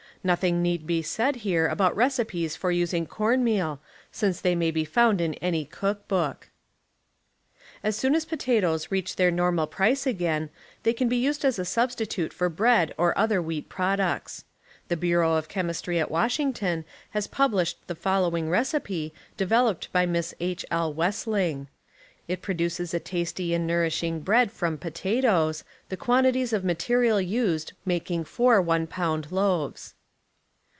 [0.23, 3.81] Nothing need be said here about recipes for using cornmeal
[4.11, 6.51] since tliey may be found in any cookbook.
[7.81, 10.51] As soon as potatoes reach their normal price again,
[10.83, 14.45] they can be used as a substitute for bread or other wheat products.
[14.89, 20.05] The Bureau of Chemistry at Washington has published the following 19 p recipe developed by
[20.05, 20.63] Miss H.
[20.69, 20.93] L.
[20.93, 21.65] Wessling.
[22.27, 25.63] It pro duces a tasty and nourishing bread from potatoes.
[25.89, 29.95] the quantities of material used making four one pound loaves.